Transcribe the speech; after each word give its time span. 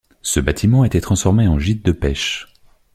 Ce 0.23 0.39
bâtiment 0.39 0.81
a 0.81 0.87
été 0.87 0.99
transformé 0.99 1.47
en 1.47 1.59
gîte 1.59 1.85
de 1.85 1.91
pêche. 1.91 2.47